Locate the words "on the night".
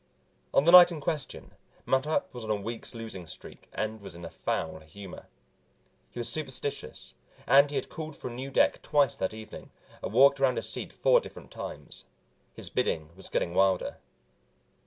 0.51-0.91